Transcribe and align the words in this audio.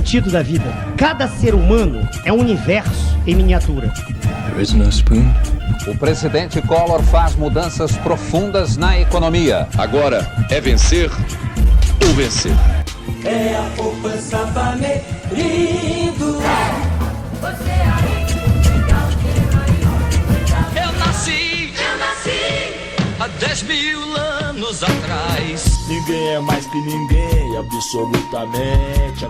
sentido 0.00 0.30
da 0.30 0.42
vida. 0.42 0.64
Cada 0.96 1.28
ser 1.28 1.54
humano 1.54 2.08
é 2.24 2.32
um 2.32 2.38
universo 2.38 3.18
em 3.26 3.34
miniatura. 3.34 3.92
There 4.46 4.62
is 4.62 4.72
no 4.72 4.88
spoon. 4.88 5.30
O 5.86 5.96
presidente 5.98 6.62
Collor 6.62 7.02
faz 7.02 7.36
mudanças 7.36 7.94
profundas 7.98 8.78
na 8.78 8.98
economia. 8.98 9.68
Agora 9.76 10.26
é 10.48 10.58
vencer 10.58 11.10
ou 12.06 12.14
vencer. 12.14 12.52
É 13.24 13.56
a 13.56 13.70
poupança. 13.76 14.38
Você 17.40 17.70
aí, 17.70 18.26
Eu 20.76 20.92
nasci, 20.98 21.74
eu 21.76 21.98
nasci 21.98 22.40
há 23.20 23.28
10 23.28 23.62
mil 23.64 24.16
anos 24.16 24.82
atrás. 24.82 25.80
Ninguém 25.88 26.28
é 26.28 26.40
mais 26.40 26.66
que 26.66 26.78
ninguém, 26.78 27.56
absolutamente. 27.58 29.26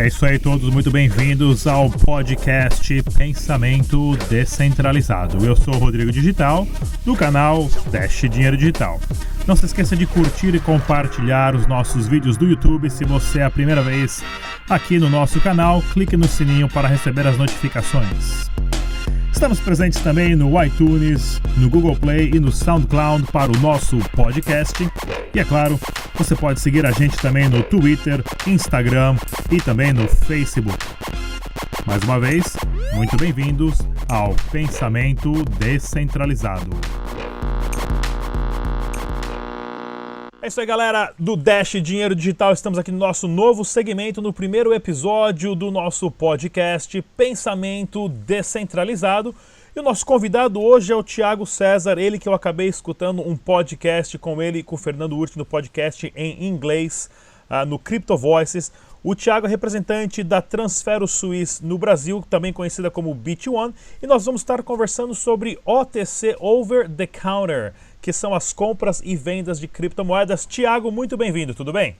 É 0.00 0.06
isso 0.06 0.24
aí, 0.24 0.38
todos 0.38 0.70
muito 0.70 0.90
bem-vindos 0.90 1.66
ao 1.66 1.90
podcast 1.90 3.02
Pensamento 3.18 4.16
Descentralizado. 4.30 5.44
Eu 5.44 5.54
sou 5.54 5.74
o 5.74 5.78
Rodrigo 5.78 6.10
Digital, 6.10 6.66
do 7.04 7.14
canal 7.14 7.68
Dash 7.92 8.22
Dinheiro 8.22 8.56
Digital. 8.56 8.98
Não 9.46 9.54
se 9.54 9.66
esqueça 9.66 9.94
de 9.94 10.06
curtir 10.06 10.54
e 10.54 10.58
compartilhar 10.58 11.54
os 11.54 11.66
nossos 11.66 12.08
vídeos 12.08 12.38
do 12.38 12.46
YouTube. 12.46 12.88
Se 12.88 13.04
você 13.04 13.40
é 13.40 13.44
a 13.44 13.50
primeira 13.50 13.82
vez 13.82 14.24
aqui 14.70 14.98
no 14.98 15.10
nosso 15.10 15.38
canal, 15.38 15.82
clique 15.92 16.16
no 16.16 16.26
sininho 16.26 16.66
para 16.66 16.88
receber 16.88 17.26
as 17.26 17.36
notificações. 17.36 18.50
Estamos 19.32 19.60
presentes 19.60 20.00
também 20.00 20.34
no 20.36 20.62
iTunes, 20.62 21.40
no 21.56 21.70
Google 21.70 21.96
Play 21.96 22.30
e 22.34 22.40
no 22.40 22.52
SoundCloud 22.52 23.24
para 23.32 23.50
o 23.50 23.60
nosso 23.60 23.98
podcast. 24.10 24.74
E 25.34 25.38
é 25.38 25.44
claro, 25.44 25.78
você 26.14 26.34
pode 26.34 26.60
seguir 26.60 26.84
a 26.84 26.90
gente 26.90 27.16
também 27.16 27.48
no 27.48 27.62
Twitter, 27.62 28.22
Instagram 28.46 29.16
e 29.50 29.58
também 29.60 29.92
no 29.92 30.06
Facebook. 30.06 30.78
Mais 31.86 32.02
uma 32.02 32.20
vez, 32.20 32.56
muito 32.94 33.16
bem-vindos 33.16 33.78
ao 34.08 34.34
Pensamento 34.52 35.32
Descentralizado. 35.58 36.70
É 40.42 40.46
isso 40.46 40.58
aí, 40.58 40.64
galera 40.64 41.12
do 41.18 41.36
Dash 41.36 41.72
Dinheiro 41.82 42.14
Digital. 42.14 42.54
Estamos 42.54 42.78
aqui 42.78 42.90
no 42.90 42.96
nosso 42.96 43.28
novo 43.28 43.62
segmento, 43.62 44.22
no 44.22 44.32
primeiro 44.32 44.72
episódio 44.72 45.54
do 45.54 45.70
nosso 45.70 46.10
podcast 46.10 47.02
Pensamento 47.14 48.08
Descentralizado. 48.08 49.34
E 49.76 49.80
o 49.80 49.82
nosso 49.82 50.06
convidado 50.06 50.58
hoje 50.58 50.94
é 50.94 50.96
o 50.96 51.02
Tiago 51.02 51.44
César, 51.44 51.98
ele 51.98 52.18
que 52.18 52.26
eu 52.26 52.32
acabei 52.32 52.68
escutando 52.68 53.20
um 53.20 53.36
podcast 53.36 54.16
com 54.16 54.40
ele 54.40 54.62
com 54.62 54.76
o 54.76 54.78
Fernando 54.78 55.14
Urti 55.14 55.36
no 55.36 55.44
podcast 55.44 56.10
em 56.16 56.46
inglês, 56.46 57.10
uh, 57.50 57.66
no 57.66 57.78
Crypto 57.78 58.16
Voices. 58.16 58.72
O 59.02 59.14
Thiago 59.14 59.46
é 59.46 59.50
representante 59.50 60.22
da 60.22 60.40
Transfero 60.40 61.06
Suisse 61.06 61.62
no 61.64 61.76
Brasil, 61.76 62.24
também 62.30 62.50
conhecida 62.50 62.90
como 62.90 63.14
Bit1, 63.14 63.74
e 64.02 64.06
nós 64.06 64.24
vamos 64.24 64.40
estar 64.40 64.62
conversando 64.62 65.14
sobre 65.14 65.58
OTC 65.66 66.34
Over 66.38 66.88
the 66.88 67.06
Counter 67.06 67.74
que 68.00 68.12
são 68.12 68.34
as 68.34 68.52
compras 68.52 69.00
e 69.04 69.14
vendas 69.16 69.60
de 69.60 69.68
criptomoedas. 69.68 70.46
Tiago, 70.46 70.90
muito 70.90 71.16
bem-vindo, 71.16 71.54
tudo 71.54 71.72
bem? 71.72 71.96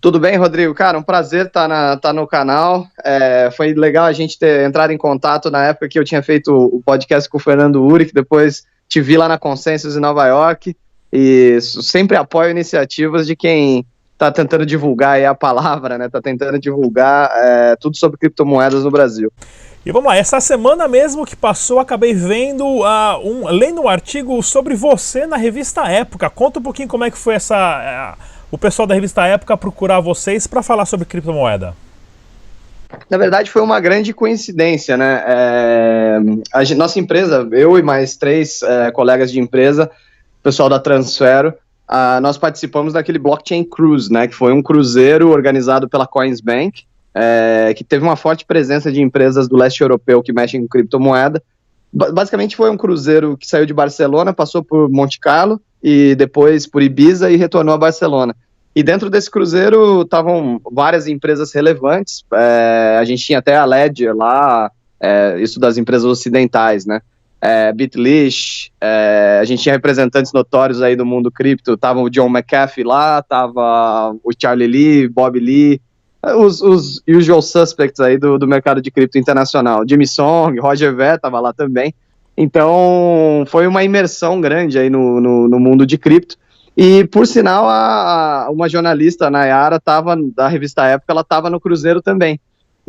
Tudo 0.00 0.18
bem, 0.18 0.36
Rodrigo? 0.36 0.74
Cara, 0.74 0.98
um 0.98 1.02
prazer 1.02 1.46
estar 1.46 1.68
tá 1.68 1.96
tá 1.96 2.12
no 2.12 2.26
canal. 2.26 2.86
É, 3.04 3.50
foi 3.54 3.74
legal 3.74 4.06
a 4.06 4.12
gente 4.12 4.38
ter 4.38 4.66
entrado 4.66 4.92
em 4.92 4.98
contato 4.98 5.50
na 5.50 5.66
época 5.66 5.88
que 5.88 5.98
eu 5.98 6.04
tinha 6.04 6.22
feito 6.22 6.52
o 6.54 6.82
podcast 6.82 7.28
com 7.28 7.36
o 7.36 7.40
Fernando 7.40 7.84
Uri, 7.84 8.06
que 8.06 8.14
depois 8.14 8.64
te 8.88 9.00
vi 9.00 9.16
lá 9.18 9.28
na 9.28 9.38
Consensus 9.38 9.96
em 9.96 10.00
Nova 10.00 10.26
York. 10.26 10.74
E 11.12 11.58
sempre 11.60 12.16
apoio 12.16 12.50
iniciativas 12.50 13.26
de 13.26 13.36
quem 13.36 13.84
está 14.20 14.30
tentando 14.30 14.66
divulgar 14.66 15.24
a 15.24 15.34
palavra, 15.34 15.96
né? 15.96 16.06
Está 16.06 16.20
tentando 16.20 16.58
divulgar 16.58 17.30
é, 17.34 17.76
tudo 17.76 17.96
sobre 17.96 18.18
criptomoedas 18.18 18.84
no 18.84 18.90
Brasil. 18.90 19.32
E 19.84 19.90
vamos 19.90 20.08
lá, 20.08 20.16
essa 20.18 20.38
semana 20.40 20.86
mesmo 20.86 21.24
que 21.24 21.34
passou, 21.34 21.78
acabei 21.78 22.12
vendo, 22.12 22.66
uh, 22.66 23.18
um, 23.24 23.48
lendo 23.48 23.80
um 23.80 23.88
artigo 23.88 24.42
sobre 24.42 24.74
você 24.74 25.26
na 25.26 25.38
revista 25.38 25.88
Época. 25.90 26.28
Conta 26.28 26.60
um 26.60 26.62
pouquinho 26.62 26.86
como 26.86 27.02
é 27.02 27.10
que 27.10 27.16
foi 27.16 27.32
essa, 27.32 28.16
uh, 28.18 28.22
o 28.50 28.58
pessoal 28.58 28.86
da 28.86 28.94
revista 28.94 29.24
Época 29.26 29.56
procurar 29.56 30.00
vocês 30.00 30.46
para 30.46 30.62
falar 30.62 30.84
sobre 30.84 31.06
criptomoeda. 31.06 31.74
Na 33.08 33.16
verdade, 33.16 33.50
foi 33.50 33.62
uma 33.62 33.80
grande 33.80 34.12
coincidência, 34.12 34.96
né? 34.96 35.22
É, 35.26 36.18
a 36.52 36.74
nossa 36.74 36.98
empresa, 36.98 37.48
eu 37.52 37.78
e 37.78 37.82
mais 37.82 38.16
três 38.16 38.62
é, 38.62 38.90
colegas 38.90 39.30
de 39.30 39.38
empresa, 39.38 39.88
pessoal 40.42 40.68
da 40.68 40.78
Transfero, 40.78 41.54
uh, 41.90 42.20
nós 42.20 42.38
participamos 42.38 42.92
daquele 42.92 43.18
Blockchain 43.18 43.64
Cruise, 43.64 44.12
né? 44.12 44.28
Que 44.28 44.34
foi 44.34 44.52
um 44.52 44.62
cruzeiro 44.62 45.30
organizado 45.30 45.88
pela 45.88 46.06
Coinsbank 46.06 46.84
é, 47.14 47.72
que 47.76 47.84
teve 47.84 48.04
uma 48.04 48.16
forte 48.16 48.44
presença 48.44 48.90
de 48.90 49.00
empresas 49.00 49.48
do 49.48 49.56
leste 49.56 49.80
europeu 49.80 50.22
que 50.22 50.32
mexem 50.32 50.60
com 50.60 50.68
criptomoeda. 50.68 51.42
basicamente 51.92 52.56
foi 52.56 52.70
um 52.70 52.76
cruzeiro 52.76 53.36
que 53.36 53.46
saiu 53.46 53.66
de 53.66 53.74
Barcelona, 53.74 54.32
passou 54.32 54.62
por 54.62 54.88
Monte 54.88 55.18
Carlo 55.18 55.60
e 55.82 56.14
depois 56.14 56.66
por 56.66 56.82
Ibiza 56.82 57.30
e 57.30 57.36
retornou 57.36 57.74
a 57.74 57.78
Barcelona. 57.78 58.34
E 58.74 58.82
dentro 58.82 59.10
desse 59.10 59.28
cruzeiro 59.28 60.02
estavam 60.02 60.60
várias 60.70 61.08
empresas 61.08 61.52
relevantes. 61.52 62.24
É, 62.32 62.96
a 63.00 63.04
gente 63.04 63.24
tinha 63.24 63.40
até 63.40 63.56
a 63.56 63.64
Ledger 63.64 64.14
lá, 64.14 64.70
é, 65.00 65.40
isso 65.40 65.58
das 65.58 65.76
empresas 65.76 66.04
ocidentais, 66.04 66.86
né? 66.86 67.00
É, 67.42 67.72
Bitlish, 67.72 68.70
é, 68.80 69.38
a 69.40 69.44
gente 69.44 69.62
tinha 69.62 69.74
representantes 69.74 70.32
notórios 70.32 70.82
aí 70.82 70.94
do 70.94 71.06
mundo 71.06 71.30
cripto. 71.30 71.76
Tava 71.76 72.00
o 72.00 72.10
John 72.10 72.28
McAfee 72.28 72.84
lá, 72.84 73.22
tava 73.22 74.14
o 74.22 74.30
Charlie 74.38 74.66
Lee, 74.66 75.08
Bob 75.08 75.38
Lee, 75.40 75.80
os, 76.22 76.60
os 76.60 77.02
usual 77.08 77.40
suspects 77.40 78.00
aí 78.00 78.18
do, 78.18 78.38
do 78.38 78.46
mercado 78.46 78.82
de 78.82 78.90
cripto 78.90 79.18
internacional. 79.18 79.84
Jimmy 79.88 80.06
Song, 80.06 80.58
Roger 80.60 80.94
Ver 80.94 81.14
estava 81.14 81.40
lá 81.40 81.52
também. 81.52 81.94
Então, 82.36 83.44
foi 83.46 83.66
uma 83.66 83.82
imersão 83.84 84.40
grande 84.40 84.78
aí 84.78 84.90
no, 84.90 85.20
no, 85.20 85.48
no 85.48 85.60
mundo 85.60 85.86
de 85.86 85.98
cripto. 85.98 86.36
E, 86.76 87.04
por 87.04 87.26
sinal, 87.26 87.68
a, 87.68 88.44
a 88.44 88.50
uma 88.50 88.68
jornalista, 88.68 89.26
a 89.26 89.30
Nayara, 89.30 89.80
tava, 89.80 90.16
da 90.34 90.48
revista 90.48 90.84
Época, 90.86 91.12
ela 91.12 91.20
estava 91.22 91.50
no 91.50 91.60
Cruzeiro 91.60 92.00
também. 92.00 92.40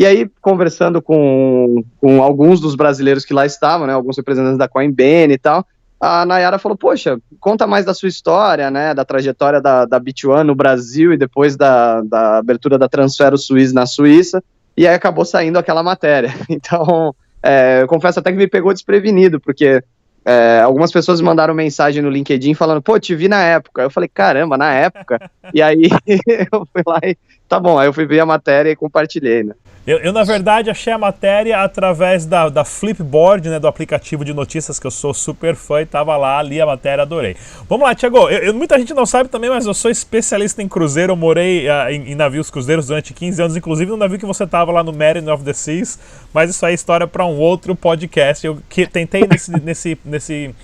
E 0.02 0.06
aí, 0.08 0.28
conversando 0.42 1.00
com, 1.00 1.84
com 2.00 2.24
alguns 2.24 2.60
dos 2.60 2.74
brasileiros 2.74 3.24
que 3.24 3.36
lá 3.36 3.46
estavam, 3.46 3.86
né, 3.86 3.94
alguns 3.94 4.18
representantes 4.18 4.58
da 4.58 4.68
Coinbase 4.68 5.32
e 5.32 5.38
tal, 5.38 5.64
a 6.00 6.26
Nayara 6.26 6.58
falou, 6.58 6.76
poxa, 6.76 7.20
conta 7.40 7.68
mais 7.68 7.86
da 7.86 7.94
sua 7.94 8.10
história, 8.10 8.72
né, 8.72 8.96
da 8.96 9.06
trajetória 9.06 9.62
da, 9.62 9.86
da 9.86 10.02
Bit1 10.02 10.42
no 10.42 10.56
Brasil 10.56 11.14
e 11.14 11.18
depois 11.18 11.56
da, 11.56 12.02
da 12.02 12.40
abertura 12.40 12.80
da 12.80 12.90
Transfero 12.90 13.38
Suíça 13.38 13.76
na 13.76 13.86
Suíça, 13.86 14.44
e 14.76 14.88
aí 14.88 14.96
acabou 14.96 15.24
saindo 15.24 15.60
aquela 15.60 15.84
matéria. 15.84 16.34
Então, 16.50 17.14
é, 17.44 17.84
eu 17.84 17.88
confesso 17.88 18.20
até 18.20 18.32
que 18.32 18.40
me 18.40 18.48
pegou 18.48 18.74
desprevenido, 18.74 19.40
porque 19.40 19.84
é, 20.26 20.62
algumas 20.64 20.92
pessoas 20.92 21.22
me 21.22 21.28
mandaram 21.28 21.54
mensagem 21.54 22.02
no 22.02 22.10
LinkedIn 22.10 22.56
falando, 22.56 22.82
pô, 22.82 23.00
te 23.00 23.14
vi 23.14 23.28
na 23.28 23.44
época. 23.44 23.84
Eu 23.84 23.92
falei, 23.92 24.10
caramba, 24.12 24.58
na 24.58 24.74
época? 24.74 25.30
e 25.54 25.62
aí 25.62 25.84
eu 26.52 26.66
fui 26.74 26.82
lá 26.88 27.00
e, 27.04 27.16
tá 27.48 27.60
bom, 27.60 27.78
aí 27.78 27.88
eu 27.88 27.94
fui 27.94 28.08
ver 28.08 28.22
a 28.22 28.26
matéria 28.26 28.72
e 28.72 28.76
compartilhei, 28.76 29.44
né. 29.44 29.54
Eu, 29.92 29.98
eu, 29.98 30.14
na 30.14 30.24
verdade, 30.24 30.70
achei 30.70 30.94
a 30.94 30.98
matéria 30.98 31.62
através 31.62 32.26
da, 32.26 32.48
da 32.48 32.64
Flipboard, 32.64 33.50
né, 33.50 33.60
do 33.60 33.68
aplicativo 33.68 34.24
de 34.24 34.34
notícias, 34.34 34.80
que 34.80 34.88
eu 34.88 34.92
sou 34.92 35.14
super 35.14 35.54
fã 35.54 35.82
e 35.82 35.86
tava 35.86 36.16
lá, 36.16 36.42
li 36.42 36.62
a 36.62 36.66
matéria, 36.66 37.02
adorei. 37.02 37.36
Vamos 37.68 37.86
lá, 37.86 37.94
Tiago. 37.94 38.30
muita 38.54 38.80
gente 38.80 38.94
não 38.94 39.06
sabe 39.06 39.28
também, 39.28 39.50
mas 39.50 39.66
eu 39.66 39.74
sou 39.74 39.92
especialista 39.92 40.64
em 40.64 40.70
cruzeiro. 40.70 41.12
Eu 41.12 41.18
morei 41.18 41.68
uh, 41.68 41.90
em, 41.90 42.14
em, 42.14 42.16
navios 42.16 42.50
cruzeiros 42.50 42.88
durante 42.88 43.14
15 43.14 43.42
anos, 43.42 43.58
inclusive 43.58 43.92
no 43.92 43.98
navio 43.98 44.18
que 44.18 44.26
você 44.26 44.48
tava 44.48 44.72
lá 44.72 44.82
no 44.82 44.94
Marine 44.94 45.30
of 45.30 45.44
the 45.44 45.52
Seas. 45.52 46.00
Mas 46.34 46.50
isso 46.50 46.66
aí 46.66 46.72
é 46.72 46.76
história 46.76 47.06
para 47.06 47.26
um 47.26 47.38
outro 47.38 47.76
podcast. 47.76 48.48
Eu 48.48 48.60
que, 48.70 48.88
tentei 48.88 49.28
nesse, 49.28 49.52
nesse, 49.60 50.00
nesse, 50.06 50.56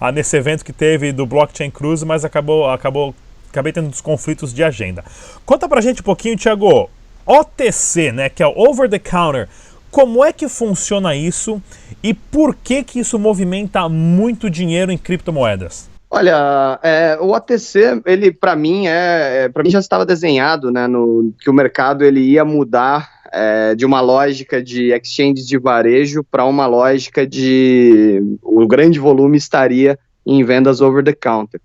uh, 0.00 0.10
nesse 0.10 0.34
evento 0.38 0.64
que 0.64 0.72
teve 0.72 1.12
do 1.12 1.26
Blockchain 1.26 1.70
Cruise, 1.70 2.02
mas 2.02 2.24
acabou, 2.24 2.70
acabou, 2.70 3.14
acabei 3.50 3.74
tendo 3.74 3.88
uns 3.88 4.00
conflitos 4.00 4.54
de 4.54 4.64
agenda. 4.64 5.04
Conta 5.44 5.68
pra 5.68 5.82
gente 5.82 6.00
um 6.00 6.04
pouquinho, 6.04 6.34
Tiago 6.34 6.88
OTC, 7.30 8.10
né, 8.10 8.28
que 8.28 8.42
é 8.42 8.46
o 8.46 8.52
Over 8.56 8.90
the 8.90 8.98
Counter. 8.98 9.48
Como 9.88 10.24
é 10.24 10.32
que 10.32 10.48
funciona 10.48 11.14
isso 11.14 11.62
e 12.02 12.12
por 12.12 12.56
que 12.56 12.82
que 12.82 12.98
isso 12.98 13.20
movimenta 13.20 13.88
muito 13.88 14.50
dinheiro 14.50 14.90
em 14.90 14.98
criptomoedas? 14.98 15.88
Olha, 16.10 16.80
é, 16.82 17.16
o 17.20 17.30
OTC, 17.30 18.02
ele 18.04 18.32
para 18.32 18.56
mim 18.56 18.88
é, 18.88 19.44
é 19.44 19.48
para 19.48 19.62
mim 19.62 19.70
já 19.70 19.78
estava 19.78 20.04
desenhado, 20.04 20.72
né, 20.72 20.88
no 20.88 21.32
que 21.40 21.48
o 21.48 21.52
mercado 21.52 22.04
ele 22.04 22.20
ia 22.20 22.44
mudar 22.44 23.08
é, 23.32 23.76
de 23.76 23.86
uma 23.86 24.00
lógica 24.00 24.60
de 24.60 24.92
exchange 24.92 25.46
de 25.46 25.56
varejo 25.56 26.24
para 26.24 26.44
uma 26.44 26.66
lógica 26.66 27.24
de 27.24 28.20
o 28.42 28.66
grande 28.66 28.98
volume 28.98 29.36
estaria 29.36 29.96
em 30.26 30.42
vendas 30.42 30.80
over 30.80 31.04
the 31.04 31.12
counter. 31.12 31.60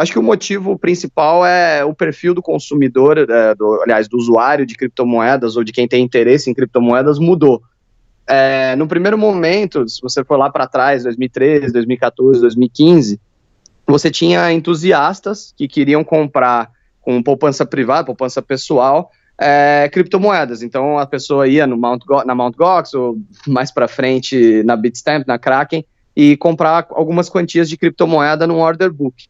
Acho 0.00 0.12
que 0.12 0.18
o 0.18 0.22
motivo 0.22 0.78
principal 0.78 1.44
é 1.44 1.84
o 1.84 1.92
perfil 1.92 2.32
do 2.32 2.40
consumidor, 2.40 3.18
é, 3.18 3.54
do, 3.54 3.82
aliás, 3.82 4.08
do 4.08 4.16
usuário 4.16 4.64
de 4.64 4.74
criptomoedas 4.74 5.56
ou 5.56 5.62
de 5.62 5.72
quem 5.72 5.86
tem 5.86 6.02
interesse 6.02 6.48
em 6.48 6.54
criptomoedas 6.54 7.18
mudou. 7.18 7.62
É, 8.26 8.74
no 8.76 8.88
primeiro 8.88 9.18
momento, 9.18 9.86
se 9.86 10.00
você 10.00 10.24
for 10.24 10.38
lá 10.38 10.48
para 10.48 10.66
trás, 10.66 11.02
2013, 11.02 11.70
2014, 11.74 12.40
2015, 12.40 13.20
você 13.86 14.10
tinha 14.10 14.50
entusiastas 14.50 15.52
que 15.54 15.68
queriam 15.68 16.02
comprar 16.02 16.70
com 17.02 17.22
poupança 17.22 17.66
privada, 17.66 18.06
poupança 18.06 18.40
pessoal, 18.40 19.10
é, 19.38 19.86
criptomoedas. 19.92 20.62
Então 20.62 20.98
a 20.98 21.04
pessoa 21.04 21.46
ia 21.46 21.66
no 21.66 21.76
Mount 21.76 22.06
Go 22.06 22.24
na 22.24 22.34
Mt. 22.34 22.56
Gox 22.56 22.94
ou 22.94 23.18
mais 23.46 23.70
para 23.70 23.86
frente 23.86 24.62
na 24.62 24.76
Bitstamp, 24.76 25.26
na 25.26 25.38
Kraken 25.38 25.84
e 26.16 26.38
comprar 26.38 26.86
algumas 26.88 27.28
quantias 27.28 27.68
de 27.68 27.76
criptomoeda 27.76 28.46
num 28.46 28.60
order 28.60 28.90
book. 28.90 29.28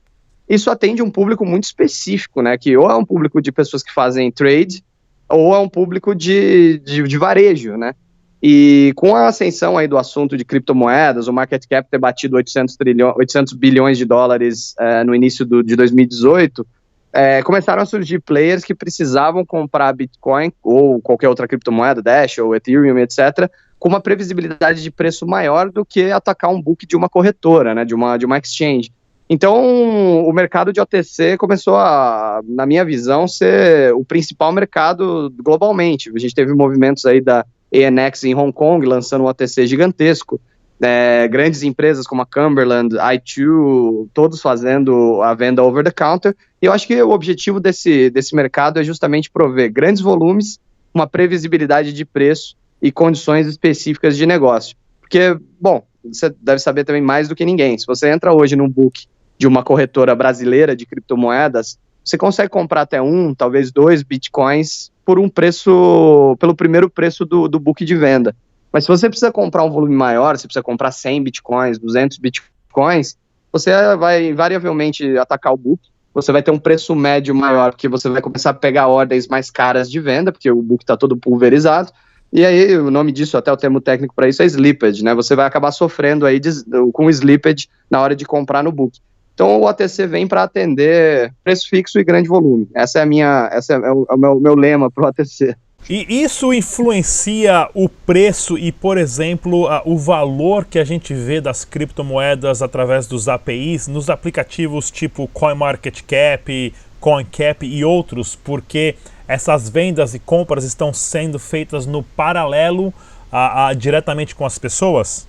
Isso 0.50 0.69
atende 0.69 1.00
um 1.00 1.08
público 1.08 1.47
muito 1.47 1.62
específico, 1.62 2.43
né? 2.43 2.58
Que 2.58 2.76
ou 2.76 2.91
é 2.91 2.97
um 2.97 3.05
público 3.05 3.41
de 3.41 3.52
pessoas 3.52 3.85
que 3.85 3.94
fazem 3.94 4.32
trade 4.32 4.82
ou 5.29 5.55
é 5.55 5.58
um 5.61 5.69
público 5.69 6.12
de, 6.12 6.79
de, 6.81 7.05
de 7.05 7.17
varejo, 7.17 7.76
né? 7.76 7.94
E 8.43 8.93
com 8.97 9.14
a 9.14 9.29
ascensão 9.29 9.79
aí 9.79 9.87
do 9.87 9.97
assunto 9.97 10.37
de 10.37 10.44
criptomoedas, 10.44 11.29
o 11.29 11.32
market 11.32 11.62
cap 11.70 11.88
ter 11.88 11.99
batido 11.99 12.35
800, 12.35 12.75
trilhões, 12.75 13.14
800 13.17 13.52
bilhões 13.52 13.97
de 13.97 14.05
dólares 14.05 14.75
é, 14.81 15.05
no 15.05 15.14
início 15.14 15.47
do, 15.47 15.62
de 15.62 15.76
2018, 15.76 16.67
é, 17.12 17.43
começaram 17.44 17.82
a 17.82 17.87
surgir 17.87 18.19
players 18.19 18.64
que 18.64 18.75
precisavam 18.75 19.46
comprar 19.46 19.93
Bitcoin 19.93 20.53
ou 20.64 21.00
qualquer 21.00 21.29
outra 21.29 21.46
criptomoeda, 21.46 22.03
Dash 22.03 22.38
ou 22.38 22.56
Ethereum, 22.56 22.99
etc., 22.99 23.49
com 23.79 23.88
uma 23.88 24.00
previsibilidade 24.00 24.82
de 24.82 24.91
preço 24.91 25.26
maior 25.26 25.70
do 25.70 25.85
que 25.85 26.11
atacar 26.11 26.50
um 26.50 26.61
book 26.61 26.87
de 26.87 26.96
uma 26.96 27.08
corretora, 27.08 27.73
né, 27.73 27.85
de 27.85 27.94
uma, 27.94 28.17
de 28.17 28.26
uma 28.26 28.38
exchange. 28.38 28.91
Então, 29.32 30.27
o 30.27 30.32
mercado 30.32 30.73
de 30.73 30.81
OTC 30.81 31.37
começou 31.37 31.77
a, 31.77 32.41
na 32.44 32.67
minha 32.67 32.85
visão, 32.85 33.29
ser 33.29 33.94
o 33.94 34.05
principal 34.05 34.50
mercado 34.50 35.32
globalmente. 35.41 36.11
A 36.12 36.19
gente 36.19 36.35
teve 36.35 36.53
movimentos 36.53 37.06
aí 37.06 37.21
da 37.21 37.47
ANX 37.73 38.25
em 38.25 38.35
Hong 38.35 38.53
Kong 38.53 38.85
lançando 38.85 39.23
um 39.23 39.29
OTC 39.29 39.69
gigantesco, 39.69 40.41
é, 40.82 41.29
grandes 41.29 41.62
empresas 41.62 42.09
como 42.09 42.23
a 42.23 42.27
Cumberland, 42.27 42.97
i2, 42.97 44.09
todos 44.12 44.43
fazendo 44.43 45.23
a 45.23 45.32
venda 45.32 45.62
over 45.62 45.85
the 45.85 45.93
counter. 45.93 46.35
E 46.61 46.67
eu 46.67 46.73
acho 46.73 46.88
que 46.88 47.00
o 47.00 47.11
objetivo 47.11 47.61
desse, 47.61 48.11
desse 48.11 48.35
mercado 48.35 48.81
é 48.81 48.82
justamente 48.82 49.31
prover 49.31 49.73
grandes 49.73 50.03
volumes, 50.03 50.59
uma 50.93 51.06
previsibilidade 51.06 51.93
de 51.93 52.05
preço 52.05 52.56
e 52.82 52.91
condições 52.91 53.47
específicas 53.47 54.17
de 54.17 54.27
negócio. 54.27 54.75
Porque, 55.00 55.38
bom, 55.61 55.85
você 56.05 56.35
deve 56.41 56.59
saber 56.59 56.82
também 56.82 57.03
mais 57.03 57.29
do 57.29 57.37
que 57.37 57.44
ninguém. 57.44 57.79
Se 57.79 57.87
você 57.87 58.11
entra 58.11 58.35
hoje 58.35 58.56
num 58.56 58.69
book 58.69 59.06
de 59.40 59.46
uma 59.46 59.62
corretora 59.62 60.14
brasileira 60.14 60.76
de 60.76 60.84
criptomoedas, 60.84 61.78
você 62.04 62.19
consegue 62.19 62.50
comprar 62.50 62.82
até 62.82 63.00
um, 63.00 63.34
talvez 63.34 63.72
dois 63.72 64.02
bitcoins 64.02 64.92
por 65.02 65.19
um 65.19 65.31
preço, 65.31 66.37
pelo 66.38 66.54
primeiro 66.54 66.90
preço 66.90 67.25
do, 67.25 67.48
do 67.48 67.58
book 67.58 67.82
de 67.82 67.96
venda. 67.96 68.37
Mas 68.70 68.84
se 68.84 68.88
você 68.88 69.08
precisa 69.08 69.32
comprar 69.32 69.64
um 69.64 69.70
volume 69.70 69.96
maior, 69.96 70.37
você 70.37 70.46
precisa 70.46 70.62
comprar 70.62 70.92
100 70.92 71.22
bitcoins, 71.22 71.78
200 71.78 72.19
bitcoins, 72.19 73.16
você 73.50 73.72
vai 73.96 74.28
invariavelmente 74.28 75.16
atacar 75.16 75.54
o 75.54 75.56
book, 75.56 75.81
você 76.12 76.31
vai 76.32 76.43
ter 76.43 76.50
um 76.50 76.58
preço 76.58 76.94
médio 76.94 77.34
maior, 77.34 77.70
porque 77.70 77.88
você 77.88 78.10
vai 78.10 78.20
começar 78.20 78.50
a 78.50 78.54
pegar 78.54 78.88
ordens 78.88 79.26
mais 79.26 79.50
caras 79.50 79.90
de 79.90 80.00
venda, 80.00 80.31
porque 80.31 80.50
o 80.50 80.60
book 80.60 80.82
está 80.82 80.98
todo 80.98 81.16
pulverizado, 81.16 81.90
e 82.31 82.44
aí 82.44 82.76
o 82.76 82.90
nome 82.90 83.10
disso, 83.10 83.38
até 83.38 83.50
o 83.50 83.56
termo 83.56 83.81
técnico 83.81 84.14
para 84.14 84.28
isso 84.28 84.43
é 84.43 84.46
slippage, 84.46 85.02
né? 85.02 85.14
Você 85.14 85.34
vai 85.34 85.46
acabar 85.46 85.72
sofrendo 85.72 86.26
aí 86.26 86.38
de, 86.38 86.50
com 86.93 87.08
slippage 87.08 87.69
na 87.90 88.02
hora 88.02 88.14
de 88.14 88.26
comprar 88.26 88.62
no 88.62 88.70
book. 88.70 89.00
Então 89.35 89.61
o 89.61 89.67
OTC 89.67 90.06
vem 90.06 90.27
para 90.27 90.43
atender 90.43 91.32
preço 91.43 91.69
fixo 91.69 91.99
e 91.99 92.05
grande 92.05 92.29
volume. 92.29 92.69
Essa 92.75 92.99
é 92.99 93.03
a 93.03 93.06
minha, 93.06 93.49
essa 93.53 93.75
é 93.75 93.91
o, 93.91 94.06
é 94.09 94.15
o 94.15 94.19
meu, 94.19 94.41
meu 94.41 94.55
lema 94.55 94.91
para 94.91 95.05
o 95.05 95.09
OTC. 95.09 95.56
E 95.88 96.23
isso 96.23 96.53
influencia 96.53 97.69
o 97.75 97.88
preço 97.88 98.59
e, 98.59 98.71
por 98.71 98.99
exemplo, 98.99 99.67
o 99.85 99.97
valor 99.97 100.65
que 100.65 100.79
a 100.79 100.85
gente 100.85 101.15
vê 101.15 101.41
das 101.41 101.65
criptomoedas 101.65 102.62
através 102.62 103.06
dos 103.06 103.29
APIs 103.29 103.88
nos 103.88 104.11
aplicativos 104.11 104.91
tipo 104.91 105.27
CoinMarketCap, 105.29 106.75
CoinCap 107.00 107.67
e 107.67 107.85
outros, 107.85 108.37
porque 108.37 108.94
essas 109.27 109.69
vendas 109.69 110.15
e 110.15 110.19
compras 110.19 110.65
estão 110.65 110.93
sendo 110.93 111.38
feitas 111.38 111.87
no 111.87 112.03
paralelo 112.03 112.93
a, 113.32 113.69
a, 113.69 113.75
diretamente 113.75 114.35
com 114.35 114.44
as 114.44 114.59
pessoas? 114.59 115.27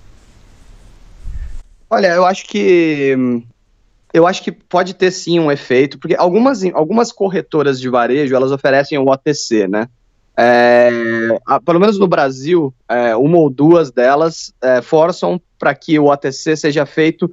Olha, 1.88 2.08
eu 2.08 2.24
acho 2.24 2.46
que 2.46 3.16
eu 4.12 4.26
acho 4.26 4.42
que 4.42 4.52
pode 4.52 4.94
ter 4.94 5.10
sim 5.10 5.40
um 5.40 5.50
efeito, 5.50 5.98
porque 5.98 6.14
algumas, 6.14 6.62
algumas 6.74 7.10
corretoras 7.10 7.80
de 7.80 7.88
varejo 7.88 8.34
elas 8.34 8.52
oferecem 8.52 8.98
o 8.98 9.08
OTC, 9.08 9.66
né? 9.66 9.88
É, 10.36 10.90
a, 11.46 11.60
pelo 11.60 11.78
menos 11.78 11.98
no 11.98 12.06
Brasil, 12.06 12.74
é, 12.88 13.14
uma 13.16 13.38
ou 13.38 13.50
duas 13.50 13.90
delas 13.90 14.52
é, 14.62 14.80
forçam 14.80 15.40
para 15.58 15.74
que 15.74 15.98
o 15.98 16.06
OTC 16.06 16.56
seja 16.56 16.86
feito 16.86 17.30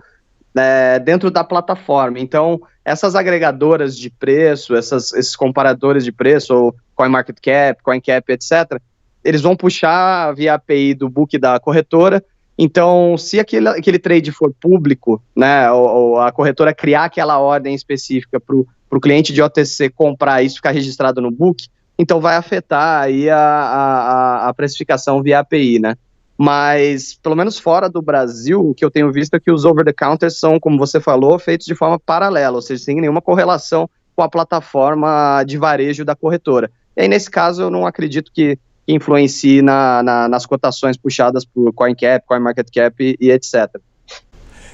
é, 0.56 1.00
dentro 1.00 1.32
da 1.32 1.44
plataforma. 1.44 2.20
Então, 2.20 2.62
essas 2.84 3.16
agregadoras 3.16 3.98
de 3.98 4.10
preço, 4.10 4.76
essas, 4.76 5.14
esses 5.14 5.36
comparadores 5.36 6.04
de 6.04 6.12
preço, 6.12 6.54
ou 6.54 6.76
CoinMarketCap, 6.96 7.82
CoinCap, 7.84 8.32
etc., 8.32 8.80
eles 9.24 9.42
vão 9.42 9.56
puxar 9.56 10.34
via 10.34 10.56
API 10.56 10.94
do 10.94 11.10
book 11.10 11.38
da 11.38 11.60
corretora 11.60 12.24
então, 12.62 13.18
se 13.18 13.40
aquele, 13.40 13.70
aquele 13.70 13.98
trade 13.98 14.34
for 14.34 14.54
público, 14.54 15.24
né, 15.34 15.72
ou, 15.72 15.88
ou 15.88 16.20
a 16.20 16.30
corretora 16.30 16.76
criar 16.76 17.06
aquela 17.06 17.40
ordem 17.40 17.74
específica 17.74 18.38
para 18.38 18.54
o 18.54 19.00
cliente 19.00 19.32
de 19.32 19.42
OTC 19.42 19.90
comprar 19.92 20.44
isso 20.44 20.58
ficar 20.58 20.72
registrado 20.72 21.22
no 21.22 21.32
book, 21.32 21.70
então 21.98 22.20
vai 22.20 22.36
afetar 22.36 23.04
aí 23.04 23.30
a, 23.30 23.40
a, 23.40 24.50
a 24.50 24.54
precificação 24.54 25.24
via 25.24 25.40
API, 25.40 25.80
né? 25.80 25.96
Mas, 26.38 27.14
pelo 27.14 27.36
menos 27.36 27.58
fora 27.58 27.90
do 27.90 28.02
Brasil, 28.02 28.60
o 28.60 28.74
que 28.74 28.84
eu 28.84 28.92
tenho 28.92 29.10
visto 29.10 29.36
é 29.36 29.40
que 29.40 29.52
os 29.52 29.64
over-the-counters 29.64 30.38
são, 30.38 30.60
como 30.60 30.78
você 30.78 31.00
falou, 31.00 31.40
feitos 31.40 31.66
de 31.66 31.76
forma 31.76 31.98
paralela, 31.98 32.58
ou 32.58 32.62
seja, 32.62 32.84
sem 32.84 33.00
nenhuma 33.00 33.22
correlação 33.22 33.90
com 34.14 34.22
a 34.22 34.30
plataforma 34.30 35.46
de 35.46 35.58
varejo 35.58 36.04
da 36.04 36.14
corretora. 36.14 36.70
E 36.98 37.04
aí, 37.04 37.08
nesse 37.08 37.32
caso, 37.32 37.62
eu 37.62 37.70
não 37.70 37.88
acredito 37.88 38.34
que 38.34 38.60
que 38.90 38.96
influencie 38.96 39.62
na, 39.62 40.02
na, 40.02 40.28
nas 40.28 40.48
cotações 40.48 40.98
puxadas 40.98 41.46
por 41.46 41.72
CoinCap, 41.74 42.26
CoinMarketCap 42.26 43.18
e, 43.22 43.30
etc. 43.30 43.70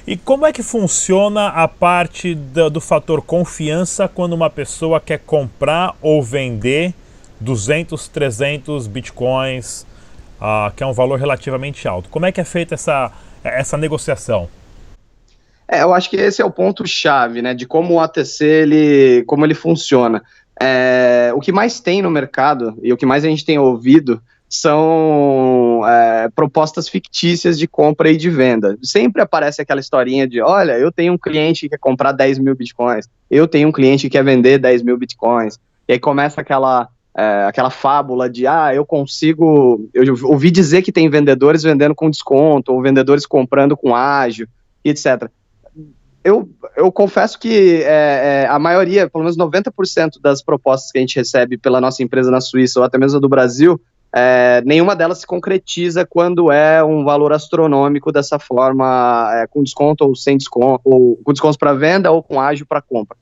E 0.08 0.16
como 0.16 0.46
é 0.46 0.54
que 0.54 0.64
funciona 0.64 1.50
a 1.50 1.68
parte 1.68 2.34
do, 2.34 2.70
do, 2.70 2.80
fator 2.80 3.22
confiança 3.22 4.08
quando 4.08 4.32
uma 4.32 4.50
pessoa 4.50 5.02
quer 5.02 5.20
comprar 5.20 5.96
ou 6.02 6.24
vender 6.24 6.94
200, 7.42 8.08
300 8.08 8.88
bitcoins, 8.88 9.86
uh, 10.40 10.74
que 10.74 10.82
é 10.82 10.88
um 10.88 10.94
valor 10.94 11.20
relativamente 11.20 11.86
alto? 11.86 12.08
Como 12.08 12.26
é 12.26 12.32
que 12.32 12.39
é 12.39 12.46
feita 12.46 12.75
essa, 12.75 13.12
essa 13.44 13.75
negociação? 13.75 14.48
É, 15.68 15.82
eu 15.82 15.94
acho 15.94 16.10
que 16.10 16.16
esse 16.16 16.42
é 16.42 16.46
o 16.46 16.51
ponto 16.51 16.88
chave, 16.88 17.42
né, 17.42 17.54
de 17.54 17.66
como 17.66 17.96
o 17.96 18.00
ATC 18.00 18.46
ele, 18.46 19.24
como 19.25 19.46
ele 19.46 19.56
funciona. 19.56 20.24
É, 20.62 21.32
o 21.36 21.40
que 21.40 21.52
mais 21.52 21.80
tem 21.80 22.02
no 22.02 22.10
mercado 22.10 22.78
e 22.82 22.94
o 22.94 22.98
que 22.98 23.06
mais 23.06 23.26
a 23.26 23.28
gente 23.28 23.46
tem 23.46 23.60
ouvido 23.60 24.22
são 24.48 25.82
é, 25.86 26.30
propostas 26.34 26.88
fictícias 26.88 27.58
de 27.58 27.68
compra 27.68 28.10
e 28.10 28.18
de 28.18 28.30
venda. 28.30 28.78
Sempre 28.82 29.22
aparece 29.22 29.62
aquela 29.62 29.80
historinha 29.80 30.28
de: 30.28 30.42
olha, 30.42 30.74
eu 30.74 30.92
tenho 30.92 31.14
um 31.14 31.18
cliente 31.18 31.62
que 31.62 31.70
quer 31.70 31.80
comprar 31.80 32.12
10 32.12 32.40
mil 32.40 32.56
bitcoins, 32.56 33.10
eu 33.30 33.48
tenho 33.48 33.68
um 33.68 33.72
cliente 33.72 34.04
que 34.04 34.12
quer 34.12 34.24
vender 34.24 34.58
10 34.60 34.84
mil 34.84 34.98
bitcoins. 34.98 35.60
E 35.88 35.94
aí 35.94 36.00
começa 36.00 36.42
aquela, 36.42 36.88
é, 37.18 37.46
aquela 37.48 37.70
fábula 37.70 38.30
de: 38.30 38.48
ah, 38.48 38.74
eu 38.74 38.86
consigo. 38.86 39.90
Eu 39.94 40.16
ouvi 40.24 40.52
dizer 40.52 40.82
que 40.84 40.92
tem 40.92 41.10
vendedores 41.10 41.64
vendendo 41.64 41.96
com 41.96 42.10
desconto, 42.10 42.72
ou 42.72 42.82
vendedores 42.82 43.26
comprando 43.26 43.76
com 43.76 43.96
ágio, 43.96 44.48
etc 44.84 45.30
eu, 46.25 46.50
eu 46.75 46.91
confesso 46.91 47.38
que 47.38 47.84
é, 47.84 48.46
é, 48.46 48.48
a 48.50 48.58
maioria, 48.58 49.08
pelo 49.08 49.24
menos 49.24 49.38
90% 49.38 50.20
das 50.20 50.41
propostas 50.41 50.91
que 50.91 50.98
a 50.98 51.01
gente 51.01 51.15
recebe 51.15 51.55
pela 51.55 51.79
nossa 51.79 52.01
empresa 52.01 52.32
na 52.32 52.41
Suíça, 52.41 52.79
ou 52.79 52.84
até 52.84 52.98
mesmo 52.98 53.20
do 53.20 53.29
Brasil, 53.29 53.79
é, 54.12 54.63
nenhuma 54.65 54.96
delas 54.96 55.20
se 55.20 55.27
concretiza 55.27 56.03
quando 56.03 56.51
é 56.51 56.84
um 56.84 57.03
valor 57.03 57.32
astronômico 57.32 58.12
dessa 58.12 58.39
forma, 58.39 59.29
é, 59.36 59.46
com 59.46 59.62
desconto 59.62 60.03
ou 60.03 60.15
sem 60.15 60.36
desconto, 60.36 60.82
ou 60.84 61.15
com 61.24 61.32
descontos 61.32 61.58
para 61.58 61.74
venda 61.74 62.10
ou 62.10 62.24
com 62.24 62.41
ágio 62.41 62.65
para 62.65 62.82
compra. 62.82 63.15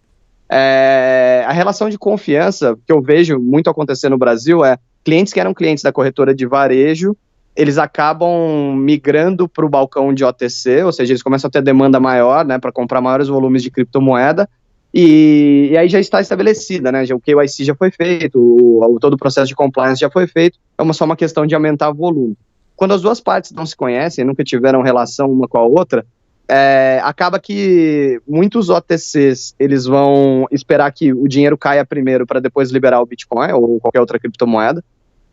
É, 0.50 1.44
a 1.46 1.52
relação 1.52 1.90
de 1.90 1.98
confiança 1.98 2.78
que 2.88 2.94
eu 2.94 3.02
vejo 3.02 3.38
muito 3.38 3.70
acontecer 3.70 4.08
no 4.08 4.18
Brasil 4.18 4.64
é 4.64 4.78
clientes 5.04 5.34
que 5.34 5.42
eram 5.42 5.54
clientes 5.54 5.84
da 5.84 5.92
corretora 5.92 6.34
de 6.34 6.46
varejo 6.46 7.18
eles 7.56 7.78
acabam 7.78 8.76
migrando 8.76 9.48
para 9.48 9.66
o 9.66 9.70
balcão 9.70 10.14
de 10.14 10.24
OTC, 10.24 10.84
ou 10.84 10.92
seja, 10.92 11.14
eles 11.14 11.22
começam 11.22 11.48
a 11.48 11.52
ter 11.52 11.62
demanda 11.62 12.00
maior, 12.00 12.46
né, 12.46 12.58
para 12.58 12.72
comprar 12.72 13.02
maiores 13.02 13.28
volumes 13.28 13.62
de 13.62 13.70
criptomoeda, 13.70 14.50
e, 14.94 15.70
e, 15.72 15.78
aí 15.78 15.88
já 15.88 16.00
está 16.00 16.22
estabelecida, 16.22 16.92
né, 16.92 17.06
já, 17.06 17.16
o 17.16 17.20
KYC 17.20 17.64
já 17.64 17.76
foi 17.76 17.92
feito, 17.92 18.40
o, 18.40 18.96
o, 18.96 19.00
todo 19.00 19.14
o 19.14 19.18
processo 19.18 19.48
de 19.48 19.56
compliance 19.56 20.00
já 20.00 20.10
foi 20.10 20.28
feito, 20.28 20.58
é 20.78 20.82
uma, 20.82 20.94
só 20.94 21.06
uma 21.06 21.16
questão 21.16 21.46
de 21.46 21.54
aumentar 21.54 21.90
o 21.90 21.94
volume. 21.94 22.36
Quando 22.76 22.94
as 22.94 23.02
duas 23.02 23.20
partes 23.20 23.52
não 23.52 23.66
se 23.66 23.76
conhecem, 23.76 24.26
nunca 24.26 24.44
tiveram 24.44 24.82
relação 24.82 25.32
uma 25.32 25.48
com 25.48 25.58
a 25.58 25.64
outra, 25.64 26.06
é, 26.48 27.00
acaba 27.04 27.40
que 27.40 28.20
muitos 28.28 28.70
OTCs 28.70 29.56
eles 29.58 29.86
vão 29.86 30.46
esperar 30.52 30.92
que 30.92 31.14
o 31.14 31.28
dinheiro 31.28 31.58
caia 31.58 31.86
primeiro 31.86 32.28
para 32.28 32.40
depois 32.40 32.70
liberar 32.70 33.02
o 33.02 33.06
Bitcoin 33.06 33.52
ou 33.54 33.80
qualquer 33.80 34.00
outra 34.00 34.20
criptomoeda. 34.20 34.84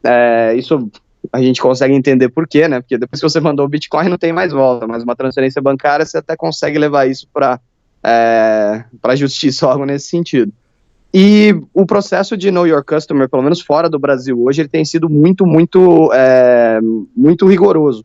É, 0.05 0.55
isso 0.55 0.91
a 1.33 1.43
gente 1.43 1.61
consegue 1.61 1.95
entender 1.95 2.29
por 2.29 2.47
quê, 2.49 2.67
né? 2.69 2.81
Porque 2.81 2.99
depois 2.99 3.21
que 3.21 3.29
você 3.29 3.41
mandou 3.41 3.67
o 3.67 3.69
Bitcoin 3.69 4.09
não 4.09 4.19
tem 4.19 4.33
mais 4.33 4.53
volta, 4.53 4.87
mas 4.87 5.03
uma 5.03 5.15
transferência 5.15 5.61
bancária 5.61 6.05
você 6.05 6.19
até 6.19 6.37
consegue 6.37 6.79
levar 6.79 7.07
isso 7.07 7.29
para 7.33 7.61
é, 8.03 8.85
para 9.01 9.17
justiça 9.17 9.67
algo 9.67 9.85
nesse 9.85 10.09
sentido. 10.09 10.53
E 11.13 11.55
o 11.75 11.85
processo 11.85 12.37
de 12.37 12.51
Know 12.51 12.67
Your 12.67 12.85
Customer, 12.85 13.29
pelo 13.29 13.43
menos 13.43 13.61
fora 13.61 13.91
do 13.91 13.99
Brasil 13.99 14.41
hoje, 14.43 14.63
ele 14.63 14.69
tem 14.69 14.85
sido 14.85 15.09
muito, 15.09 15.45
muito, 15.45 16.11
é, 16.13 16.79
muito 17.17 17.47
rigoroso. 17.47 18.05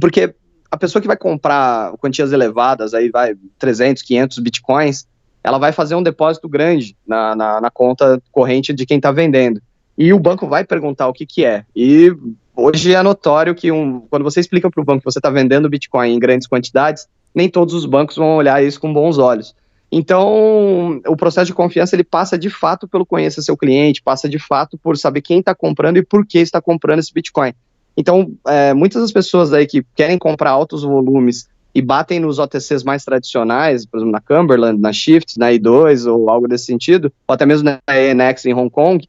Porque 0.00 0.32
a 0.70 0.76
pessoa 0.76 1.02
que 1.02 1.08
vai 1.08 1.16
comprar 1.16 1.92
quantias 1.98 2.32
elevadas, 2.32 2.94
aí 2.94 3.10
vai 3.10 3.34
300, 3.58 4.02
500 4.02 4.38
bitcoins, 4.38 5.06
ela 5.42 5.58
vai 5.58 5.72
fazer 5.72 5.94
um 5.94 6.02
depósito 6.02 6.48
grande 6.48 6.96
na, 7.06 7.34
na, 7.34 7.60
na 7.60 7.70
conta 7.70 8.22
corrente 8.30 8.72
de 8.72 8.86
quem 8.86 8.96
está 8.96 9.10
vendendo. 9.10 9.60
E 9.96 10.12
o 10.12 10.18
banco 10.18 10.46
vai 10.46 10.64
perguntar 10.64 11.08
o 11.08 11.12
que, 11.12 11.24
que 11.24 11.44
é. 11.44 11.64
E 11.74 12.12
hoje 12.56 12.94
é 12.94 13.02
notório 13.02 13.54
que 13.54 13.70
um, 13.70 14.00
quando 14.00 14.22
você 14.22 14.40
explica 14.40 14.70
para 14.70 14.80
o 14.80 14.84
banco 14.84 15.00
que 15.00 15.12
você 15.12 15.18
está 15.18 15.30
vendendo 15.30 15.68
Bitcoin 15.68 16.12
em 16.12 16.18
grandes 16.18 16.48
quantidades, 16.48 17.06
nem 17.34 17.48
todos 17.48 17.74
os 17.74 17.86
bancos 17.86 18.16
vão 18.16 18.36
olhar 18.36 18.62
isso 18.62 18.80
com 18.80 18.92
bons 18.92 19.18
olhos. 19.18 19.54
Então, 19.90 21.00
o 21.06 21.16
processo 21.16 21.46
de 21.46 21.54
confiança 21.54 21.94
ele 21.94 22.02
passa 22.02 22.36
de 22.36 22.50
fato 22.50 22.88
pelo 22.88 23.06
conhecer 23.06 23.42
seu 23.42 23.56
cliente, 23.56 24.02
passa 24.02 24.28
de 24.28 24.40
fato 24.40 24.76
por 24.76 24.96
saber 24.98 25.22
quem 25.22 25.38
está 25.38 25.54
comprando 25.54 25.98
e 25.98 26.04
por 26.04 26.26
que 26.26 26.38
está 26.38 26.60
comprando 26.60 26.98
esse 26.98 27.14
Bitcoin. 27.14 27.52
Então, 27.96 28.32
é, 28.48 28.74
muitas 28.74 29.02
das 29.02 29.12
pessoas 29.12 29.52
aí 29.52 29.66
que 29.66 29.84
querem 29.94 30.18
comprar 30.18 30.50
altos 30.50 30.82
volumes 30.82 31.48
e 31.72 31.80
batem 31.80 32.18
nos 32.18 32.38
OTCs 32.38 32.82
mais 32.82 33.04
tradicionais, 33.04 33.86
por 33.86 33.98
exemplo, 33.98 34.12
na 34.12 34.20
Cumberland, 34.20 34.80
na 34.80 34.92
Shift, 34.92 35.38
na 35.38 35.52
I2 35.52 36.10
ou 36.10 36.28
algo 36.28 36.48
desse 36.48 36.66
sentido, 36.66 37.12
ou 37.26 37.34
até 37.34 37.46
mesmo 37.46 37.68
na 37.68 37.80
ENX 37.96 38.46
em 38.46 38.54
Hong 38.54 38.70
Kong, 38.70 39.08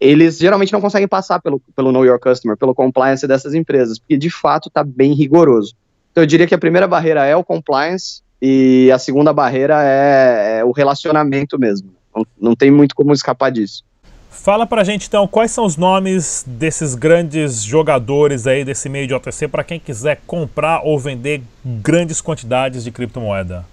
eles 0.00 0.38
geralmente 0.38 0.72
não 0.72 0.80
conseguem 0.80 1.08
passar 1.08 1.40
pelo, 1.40 1.60
pelo 1.74 1.92
Know 1.92 2.04
Your 2.04 2.18
Customer, 2.18 2.56
pelo 2.56 2.74
compliance 2.74 3.26
dessas 3.26 3.54
empresas, 3.54 3.98
porque 3.98 4.16
de 4.16 4.30
fato 4.30 4.68
está 4.68 4.84
bem 4.84 5.14
rigoroso. 5.14 5.74
Então, 6.12 6.22
eu 6.22 6.26
diria 6.26 6.46
que 6.46 6.54
a 6.54 6.58
primeira 6.58 6.86
barreira 6.86 7.24
é 7.24 7.36
o 7.36 7.44
compliance 7.44 8.22
e 8.40 8.90
a 8.92 8.98
segunda 8.98 9.32
barreira 9.32 9.82
é, 9.82 10.58
é 10.58 10.64
o 10.64 10.72
relacionamento 10.72 11.58
mesmo. 11.58 11.90
Não, 12.14 12.26
não 12.40 12.56
tem 12.56 12.70
muito 12.70 12.94
como 12.94 13.12
escapar 13.12 13.50
disso. 13.50 13.84
Fala 14.30 14.66
pra 14.66 14.84
gente 14.84 15.08
então 15.08 15.26
quais 15.26 15.50
são 15.50 15.64
os 15.64 15.76
nomes 15.76 16.44
desses 16.46 16.94
grandes 16.94 17.62
jogadores 17.62 18.46
aí 18.46 18.64
desse 18.64 18.88
meio 18.88 19.06
de 19.06 19.14
OTC 19.14 19.48
para 19.48 19.64
quem 19.64 19.80
quiser 19.80 20.20
comprar 20.26 20.82
ou 20.84 20.98
vender 20.98 21.42
grandes 21.64 22.20
quantidades 22.20 22.84
de 22.84 22.90
criptomoeda. 22.90 23.64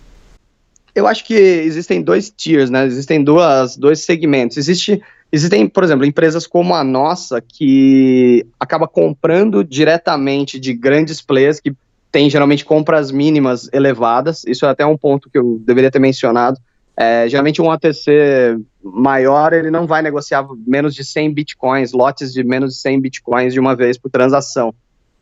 Eu 0.95 1.07
acho 1.07 1.25
que 1.25 1.33
existem 1.33 2.01
dois 2.01 2.29
tiers, 2.29 2.69
né? 2.69 2.85
Existem 2.85 3.23
duas, 3.23 3.75
dois 3.75 4.05
segmentos. 4.05 4.57
Existe, 4.57 5.01
existem, 5.33 5.67
por 5.67 5.83
exemplo, 5.83 6.05
empresas 6.05 6.47
como 6.47 6.73
a 6.73 6.83
nossa 6.83 7.41
que 7.41 8.45
acaba 8.57 8.87
comprando 8.87 9.63
diretamente 9.63 10.57
de 10.57 10.73
grandes 10.73 11.21
players 11.21 11.59
que 11.59 11.75
tem 12.09 12.29
geralmente 12.29 12.63
compras 12.63 13.11
mínimas 13.11 13.67
elevadas. 13.73 14.43
Isso 14.45 14.65
é 14.65 14.69
até 14.69 14.85
um 14.85 14.97
ponto 14.97 15.29
que 15.29 15.37
eu 15.37 15.59
deveria 15.65 15.91
ter 15.91 15.99
mencionado 15.99 16.57
é, 16.95 17.27
geralmente 17.27 17.61
um 17.61 17.71
ATC 17.71 18.57
maior, 18.83 19.51
ele 19.53 19.71
não 19.71 19.87
vai 19.87 20.01
negociar 20.01 20.45
menos 20.65 20.93
de 20.93 21.03
100 21.03 21.33
bitcoins, 21.33 21.91
lotes 21.91 22.31
de 22.31 22.43
menos 22.43 22.75
de 22.75 22.81
100 22.81 23.01
bitcoins 23.01 23.53
de 23.53 23.59
uma 23.59 23.75
vez 23.75 23.97
por 23.97 24.11
transação. 24.11 24.73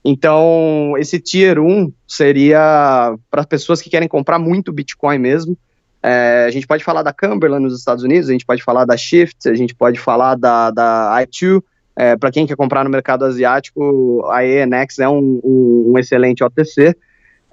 Então, 0.03 0.95
esse 0.97 1.19
Tier 1.19 1.59
1 1.59 1.93
seria 2.07 3.15
para 3.29 3.45
pessoas 3.45 3.81
que 3.81 3.89
querem 3.89 4.07
comprar 4.07 4.39
muito 4.39 4.73
Bitcoin 4.73 5.19
mesmo. 5.19 5.55
É, 6.03 6.46
a 6.48 6.51
gente 6.51 6.65
pode 6.65 6.84
falar 6.84 7.03
da 7.03 7.13
Cumberland 7.13 7.63
nos 7.63 7.77
Estados 7.77 8.03
Unidos, 8.03 8.29
a 8.29 8.31
gente 8.31 8.46
pode 8.46 8.63
falar 8.63 8.86
da 8.86 8.98
Shift, 8.98 9.48
a 9.48 9.53
gente 9.53 9.75
pode 9.75 10.00
falar 10.00 10.36
da, 10.36 10.72
da 10.72 11.17
i2. 11.22 11.62
É, 11.96 12.15
para 12.15 12.31
quem 12.31 12.48
quer 12.48 12.55
comprar 12.55 12.84
no 12.84 12.89
mercado 12.89 13.25
asiático, 13.25 14.25
a 14.31 14.46
ENX 14.46 15.00
é 15.00 15.10
um, 15.10 15.39
um, 15.43 15.91
um 15.93 16.00
excelente 16.00 16.43
OTC. 16.43 16.96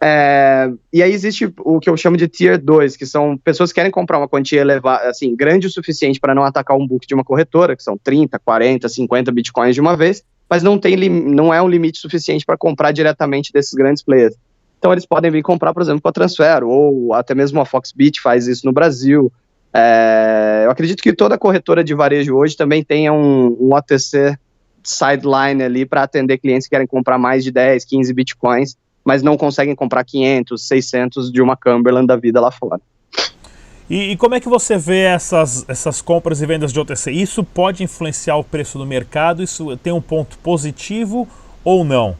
É, 0.00 0.70
e 0.92 1.02
aí 1.02 1.12
existe 1.12 1.52
o 1.58 1.80
que 1.80 1.90
eu 1.90 1.96
chamo 1.96 2.16
de 2.16 2.28
Tier 2.28 2.56
2, 2.56 2.96
que 2.96 3.04
são 3.04 3.36
pessoas 3.36 3.72
que 3.72 3.80
querem 3.80 3.90
comprar 3.90 4.18
uma 4.18 4.28
quantia 4.28 4.60
elevada, 4.60 5.08
assim, 5.08 5.34
grande 5.34 5.66
o 5.66 5.70
suficiente 5.70 6.20
para 6.20 6.34
não 6.34 6.44
atacar 6.44 6.76
um 6.76 6.86
book 6.86 7.06
de 7.06 7.14
uma 7.14 7.24
corretora, 7.24 7.76
que 7.76 7.82
são 7.82 7.98
30, 7.98 8.38
40, 8.38 8.88
50 8.88 9.32
bitcoins 9.32 9.74
de 9.74 9.80
uma 9.80 9.96
vez, 9.96 10.22
mas 10.48 10.62
não, 10.62 10.78
tem, 10.78 10.96
não 11.08 11.52
é 11.52 11.60
um 11.60 11.68
limite 11.68 11.98
suficiente 11.98 12.46
para 12.46 12.56
comprar 12.56 12.92
diretamente 12.92 13.52
desses 13.52 13.74
grandes 13.74 14.02
players. 14.02 14.36
Então 14.78 14.92
eles 14.92 15.06
podem 15.06 15.30
vir 15.30 15.42
comprar, 15.42 15.72
por 15.74 15.82
exemplo, 15.82 16.00
com 16.00 16.08
a 16.08 16.12
Transfer, 16.12 16.62
ou 16.64 17.12
até 17.12 17.34
mesmo 17.34 17.60
a 17.60 17.64
Foxbit 17.64 18.20
faz 18.20 18.46
isso 18.46 18.64
no 18.64 18.72
Brasil. 18.72 19.32
É, 19.74 20.62
eu 20.64 20.70
acredito 20.70 21.02
que 21.02 21.12
toda 21.12 21.36
corretora 21.36 21.82
de 21.82 21.94
varejo 21.94 22.34
hoje 22.36 22.56
também 22.56 22.82
tenha 22.82 23.12
um, 23.12 23.56
um 23.60 23.74
OTC 23.74 24.38
sideline 24.82 25.62
ali 25.62 25.84
para 25.84 26.04
atender 26.04 26.38
clientes 26.38 26.66
que 26.66 26.70
querem 26.70 26.86
comprar 26.86 27.18
mais 27.18 27.44
de 27.44 27.50
10, 27.50 27.84
15 27.84 28.14
bitcoins 28.14 28.76
mas 29.08 29.22
não 29.22 29.38
conseguem 29.38 29.74
comprar 29.74 30.04
500, 30.04 30.68
600 30.68 31.32
de 31.32 31.40
uma 31.40 31.56
Cumberland 31.56 32.06
da 32.06 32.14
vida 32.14 32.42
lá 32.42 32.50
fora. 32.50 32.78
E, 33.88 34.10
e, 34.12 34.16
como 34.18 34.34
é 34.34 34.40
que 34.40 34.50
você 34.50 34.76
vê 34.76 35.04
essas, 35.04 35.64
essas 35.66 36.02
compras 36.02 36.42
e 36.42 36.46
vendas 36.46 36.74
de 36.74 36.78
OTC? 36.78 37.10
Isso 37.10 37.42
pode 37.42 37.82
influenciar 37.82 38.36
o 38.36 38.44
preço 38.44 38.76
do 38.76 38.84
mercado? 38.84 39.42
Isso 39.42 39.74
tem 39.78 39.94
um 39.94 40.02
ponto 40.02 40.36
positivo 40.40 41.26
ou 41.64 41.86
não? 41.86 42.14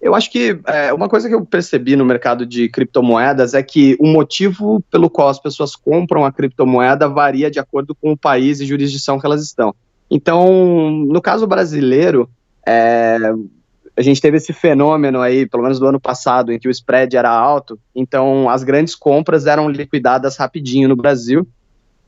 Eu 0.00 0.14
acho 0.14 0.30
que 0.30 0.58
é, 0.66 0.92
uma 0.94 1.08
coisa 1.08 1.28
que 1.28 1.34
eu 1.34 1.44
percebi 1.44 1.94
no 1.94 2.06
mercado 2.06 2.46
de 2.46 2.70
criptomoedas 2.70 3.52
é 3.52 3.62
que 3.62 3.96
o 4.00 4.06
motivo 4.06 4.82
pelo 4.90 5.10
qual 5.10 5.28
as 5.28 5.38
pessoas 5.38 5.76
compram 5.76 6.24
a 6.24 6.32
criptomoeda 6.32 7.06
varia 7.06 7.50
de 7.50 7.58
acordo 7.58 7.94
com 7.94 8.12
o 8.12 8.16
país 8.16 8.60
e 8.60 8.66
jurisdição 8.66 9.20
que 9.20 9.26
elas 9.26 9.42
estão. 9.42 9.74
Então, 10.10 10.90
no 10.90 11.20
caso 11.20 11.46
brasileiro, 11.46 12.30
é, 12.66 13.18
a 13.94 14.02
gente 14.02 14.22
teve 14.22 14.38
esse 14.38 14.54
fenômeno 14.54 15.20
aí, 15.20 15.46
pelo 15.46 15.62
menos 15.62 15.78
do 15.78 15.86
ano 15.86 16.00
passado, 16.00 16.50
em 16.50 16.58
que 16.58 16.66
o 16.66 16.70
spread 16.70 17.14
era 17.14 17.30
alto, 17.30 17.78
então 17.94 18.48
as 18.48 18.64
grandes 18.64 18.94
compras 18.94 19.46
eram 19.46 19.68
liquidadas 19.68 20.38
rapidinho 20.38 20.88
no 20.88 20.96
Brasil 20.96 21.46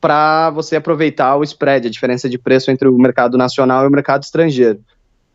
para 0.01 0.49
você 0.49 0.75
aproveitar 0.75 1.37
o 1.37 1.43
spread, 1.43 1.87
a 1.87 1.91
diferença 1.91 2.27
de 2.27 2.37
preço 2.37 2.69
entre 2.71 2.89
o 2.89 2.97
mercado 2.97 3.37
nacional 3.37 3.85
e 3.85 3.87
o 3.87 3.91
mercado 3.91 4.23
estrangeiro. 4.23 4.81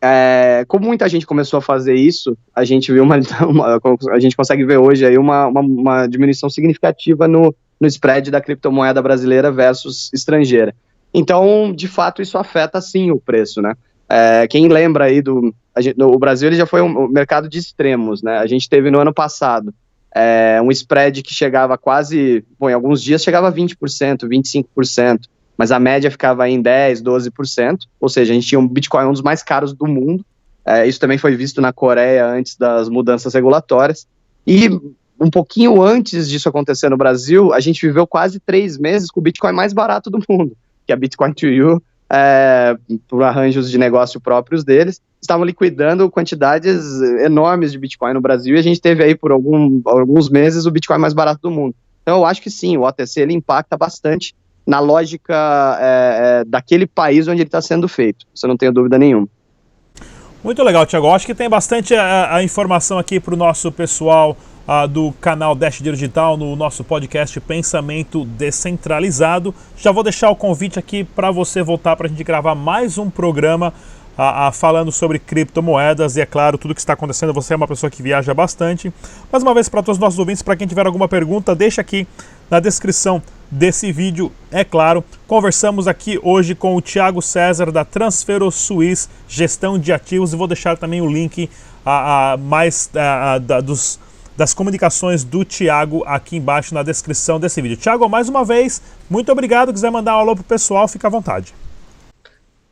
É, 0.01 0.63
como 0.67 0.85
muita 0.85 1.09
gente 1.09 1.25
começou 1.25 1.57
a 1.57 1.61
fazer 1.61 1.93
isso, 1.93 2.37
a 2.55 2.63
gente 2.63 2.91
viu 2.91 3.03
uma, 3.03 3.17
uma 3.47 3.79
a 4.11 4.19
gente 4.19 4.35
consegue 4.35 4.63
ver 4.65 4.77
hoje 4.77 5.05
aí 5.05 5.17
uma, 5.17 5.47
uma, 5.47 5.61
uma 5.61 6.07
diminuição 6.07 6.49
significativa 6.49 7.27
no, 7.27 7.53
no 7.79 7.87
spread 7.87 8.31
da 8.31 8.41
criptomoeda 8.41 9.01
brasileira 9.01 9.51
versus 9.51 10.09
estrangeira. 10.13 10.73
Então, 11.13 11.73
de 11.73 11.87
fato, 11.87 12.21
isso 12.21 12.37
afeta 12.37 12.79
sim 12.79 13.11
o 13.11 13.19
preço, 13.19 13.61
né? 13.61 13.73
É, 14.07 14.47
quem 14.47 14.67
lembra 14.67 15.05
aí 15.05 15.21
do. 15.21 15.53
Gente, 15.77 16.01
o 16.01 16.17
Brasil 16.17 16.49
ele 16.49 16.55
já 16.55 16.65
foi 16.65 16.81
um, 16.81 17.07
mercado 17.07 17.47
de 17.47 17.57
extremos, 17.57 18.23
né? 18.23 18.37
A 18.37 18.47
gente 18.47 18.67
teve 18.67 18.89
no 18.89 18.99
ano 18.99 19.13
passado 19.13 19.73
é, 20.13 20.59
um 20.61 20.71
spread 20.71 21.21
que 21.21 21.33
chegava 21.33 21.77
quase. 21.77 22.43
Bom, 22.59 22.69
em 22.69 22.73
alguns 22.73 23.01
dias 23.01 23.23
chegava 23.23 23.47
a 23.47 23.53
20%, 23.53 24.27
25%, 24.27 25.21
mas 25.59 25.73
a 25.73 25.79
média 25.79 26.09
ficava 26.09 26.47
em 26.47 26.63
10%, 26.63 27.03
12%. 27.03 27.79
Ou 27.99 28.07
seja, 28.07 28.31
a 28.31 28.33
gente 28.33 28.47
tinha 28.47 28.57
um 28.57 28.65
Bitcoin 28.65 29.07
um 29.07 29.11
dos 29.11 29.21
mais 29.21 29.43
caros 29.43 29.73
do 29.73 29.85
mundo. 29.85 30.25
É, 30.65 30.87
isso 30.87 31.01
também 31.01 31.17
foi 31.17 31.35
visto 31.35 31.59
na 31.59 31.73
Coreia 31.73 32.25
antes 32.25 32.55
das 32.55 32.87
mudanças 32.87 33.33
regulatórias. 33.33 34.07
E 34.47 34.69
um 35.19 35.29
pouquinho 35.29 35.81
antes 35.81 36.29
disso 36.29 36.47
acontecer 36.47 36.87
no 36.87 36.95
Brasil, 36.95 37.53
a 37.53 37.59
gente 37.59 37.85
viveu 37.85 38.07
quase 38.07 38.39
três 38.39 38.77
meses 38.77 39.11
com 39.11 39.19
o 39.19 39.23
Bitcoin 39.23 39.51
mais 39.51 39.73
barato 39.73 40.09
do 40.09 40.23
mundo, 40.29 40.55
que 40.87 40.93
é 40.93 40.95
a 40.95 40.97
Bitcoin 40.97 41.33
to 41.33 41.47
You, 41.47 41.83
é, 42.09 42.77
por 43.05 43.21
arranjos 43.21 43.69
de 43.69 43.77
negócio 43.77 44.21
próprios 44.21 44.63
deles, 44.63 45.01
estavam 45.21 45.43
liquidando 45.43 46.09
quantidades 46.09 47.01
enormes 47.19 47.73
de 47.73 47.77
Bitcoin 47.77 48.13
no 48.13 48.21
Brasil 48.21 48.55
e 48.55 48.59
a 48.59 48.63
gente 48.63 48.79
teve 48.79 49.03
aí 49.03 49.13
por 49.13 49.33
algum, 49.33 49.81
alguns 49.83 50.29
meses 50.29 50.65
o 50.65 50.71
Bitcoin 50.71 50.99
mais 50.99 51.13
barato 51.13 51.41
do 51.41 51.51
mundo. 51.51 51.75
Então 52.01 52.19
eu 52.19 52.25
acho 52.25 52.41
que 52.41 52.49
sim, 52.49 52.77
o 52.77 52.83
OTC 52.83 53.19
ele 53.19 53.33
impacta 53.33 53.75
bastante 53.75 54.33
na 54.69 54.79
lógica 54.79 55.35
é, 55.81 56.41
é, 56.41 56.45
daquele 56.45 56.85
país 56.85 57.27
onde 57.27 57.41
ele 57.41 57.47
está 57.47 57.59
sendo 57.59 57.87
feito, 57.87 58.27
isso 58.33 58.45
eu 58.45 58.49
não 58.49 58.55
tenho 58.55 58.71
dúvida 58.71 58.99
nenhuma. 58.99 59.27
Muito 60.43 60.63
legal, 60.63 60.85
Tiago. 60.85 61.09
Acho 61.09 61.25
que 61.25 61.33
tem 61.33 61.49
bastante 61.49 61.95
a, 61.95 62.35
a 62.35 62.43
informação 62.43 62.99
aqui 62.99 63.19
para 63.19 63.33
o 63.33 63.37
nosso 63.37 63.71
pessoal 63.71 64.37
uh, 64.67 64.87
do 64.87 65.11
canal 65.19 65.55
Dash 65.55 65.81
Digital 65.81 66.37
no 66.37 66.55
nosso 66.55 66.83
podcast 66.83 67.41
Pensamento 67.41 68.23
Descentralizado. 68.23 69.53
Já 69.75 69.91
vou 69.91 70.03
deixar 70.03 70.29
o 70.29 70.35
convite 70.35 70.77
aqui 70.77 71.03
para 71.03 71.31
você 71.31 71.63
voltar 71.63 71.95
para 71.95 72.05
a 72.05 72.09
gente 72.09 72.23
gravar 72.23 72.55
mais 72.55 72.97
um 72.97 73.09
programa 73.09 73.73
uh, 74.17 74.51
falando 74.53 74.91
sobre 74.91 75.17
criptomoedas 75.17 76.15
e, 76.15 76.21
é 76.21 76.25
claro, 76.25 76.57
tudo 76.57 76.75
que 76.75 76.79
está 76.79 76.93
acontecendo. 76.93 77.33
Você 77.33 77.53
é 77.53 77.57
uma 77.57 77.67
pessoa 77.67 77.89
que 77.89 78.03
viaja 78.03 78.33
bastante. 78.33 78.93
Mais 79.31 79.43
uma 79.43 79.53
vez, 79.53 79.67
para 79.67 79.81
todos 79.81 79.97
os 79.97 80.01
nossos 80.01 80.19
ouvintes, 80.19 80.41
para 80.41 80.55
quem 80.55 80.67
tiver 80.67 80.85
alguma 80.85 81.07
pergunta, 81.07 81.55
deixa 81.55 81.81
aqui 81.81 82.07
na 82.49 82.59
descrição 82.59 83.21
desse 83.51 83.91
vídeo, 83.91 84.31
é 84.51 84.63
claro. 84.63 85.03
Conversamos 85.27 85.87
aqui 85.87 86.19
hoje 86.21 86.53
com 86.55 86.75
o 86.75 86.81
Thiago 86.81 87.21
César 87.21 87.71
da 87.71 87.83
Transfero 87.83 88.49
Suisse 88.51 89.09
Gestão 89.27 89.77
de 89.77 89.91
Ativos 89.91 90.33
e 90.33 90.35
vou 90.35 90.47
deixar 90.47 90.77
também 90.77 91.01
o 91.01 91.07
link 91.07 91.49
a, 91.85 92.33
a 92.33 92.37
mais 92.37 92.89
a, 92.95 93.33
a, 93.33 93.37
da, 93.39 93.61
dos 93.61 93.99
das 94.37 94.53
comunicações 94.53 95.25
do 95.25 95.43
Tiago 95.43 96.01
aqui 96.05 96.37
embaixo 96.37 96.73
na 96.73 96.81
descrição 96.81 97.41
desse 97.41 97.61
vídeo. 97.61 97.75
Tiago, 97.75 98.07
mais 98.07 98.29
uma 98.29 98.45
vez, 98.45 98.81
muito 99.09 99.29
obrigado. 99.29 99.73
Quiser 99.73 99.91
mandar 99.91 100.15
um 100.15 100.19
alô 100.19 100.33
pro 100.33 100.45
pessoal, 100.45 100.87
fica 100.87 101.07
à 101.07 101.09
vontade. 101.09 101.53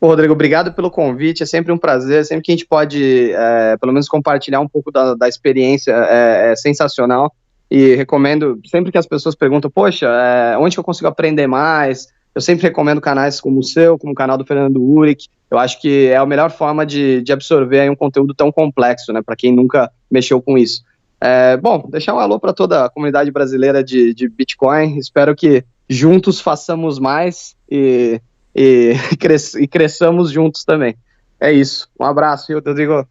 Rodrigo, 0.02 0.32
obrigado 0.32 0.72
pelo 0.72 0.90
convite. 0.90 1.44
É 1.44 1.46
sempre 1.46 1.74
um 1.74 1.78
prazer. 1.78 2.24
Sempre 2.24 2.44
que 2.44 2.52
a 2.52 2.56
gente 2.56 2.66
pode, 2.66 3.34
é, 3.34 3.76
pelo 3.82 3.92
menos, 3.92 4.08
compartilhar 4.08 4.62
um 4.62 4.68
pouco 4.68 4.92
da, 4.92 5.14
da 5.16 5.28
experiência, 5.28 5.92
é, 5.92 6.52
é 6.54 6.56
sensacional. 6.56 7.34
E 7.70 7.96
recomendo, 7.96 8.60
sempre 8.66 8.92
que 8.92 8.98
as 8.98 9.06
pessoas 9.06 9.36
perguntam, 9.36 9.70
poxa, 9.70 10.08
é, 10.08 10.58
onde 10.58 10.78
eu 10.78 10.84
consigo 10.84 11.08
aprender 11.08 11.48
mais? 11.48 12.08
Eu 12.34 12.42
sempre 12.42 12.68
recomendo 12.68 13.02
canais 13.02 13.42
como 13.42 13.60
o 13.60 13.64
seu, 13.64 13.98
como 13.98 14.14
o 14.14 14.16
canal 14.16 14.38
do 14.38 14.46
Fernando 14.46 14.82
Uric. 14.82 15.28
Eu 15.50 15.58
acho 15.58 15.82
que 15.82 16.08
é 16.08 16.18
a 16.18 16.26
melhor 16.26 16.52
forma 16.52 16.86
de, 16.86 17.22
de 17.22 17.34
absorver 17.34 17.90
um 17.90 17.96
conteúdo 17.96 18.34
tão 18.34 18.52
complexo, 18.52 19.12
né, 19.12 19.22
para 19.22 19.36
quem 19.36 19.54
nunca 19.54 19.92
mexeu 20.10 20.42
com 20.42 20.58
isso. 20.58 20.84
É, 21.20 21.58
bom, 21.58 21.88
deixar 21.90 22.14
um 22.14 22.20
alô 22.20 22.40
para 22.40 22.54
toda 22.54 22.86
a 22.86 22.90
comunidade 22.90 23.32
brasileira 23.32 23.84
de, 23.84 24.14
de 24.14 24.30
Bitcoin. 24.30 24.98
Espero 24.98 25.36
que 25.36 25.64
juntos 25.90 26.40
façamos 26.40 27.00
mais 27.00 27.56
e, 27.70 28.22
e, 28.56 28.94
cres, 29.20 29.56
e 29.56 29.68
cresçamos 29.68 30.32
juntos 30.32 30.64
também. 30.64 30.96
É 31.40 31.52
isso. 31.52 31.90
Um 32.00 32.06
abraço, 32.06 32.54
Rodrigo. 32.54 33.08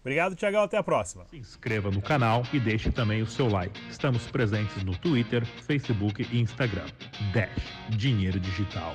Obrigado, 0.00 0.34
Tiagão. 0.34 0.62
Até 0.62 0.76
a 0.76 0.82
próxima. 0.82 1.24
Se 1.26 1.36
inscreva 1.36 1.90
no 1.90 2.00
canal 2.00 2.42
e 2.52 2.58
deixe 2.58 2.90
também 2.90 3.22
o 3.22 3.26
seu 3.26 3.48
like. 3.48 3.78
Estamos 3.90 4.26
presentes 4.26 4.82
no 4.82 4.96
Twitter, 4.96 5.44
Facebook 5.44 6.26
e 6.30 6.40
Instagram. 6.40 6.86
Dash 7.32 7.50
Dinheiro 7.90 8.40
Digital. 8.40 8.94